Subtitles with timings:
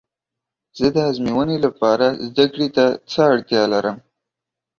[0.77, 3.97] زه د ازموینې لپاره زده کړې ته څه اړتیا لرم؟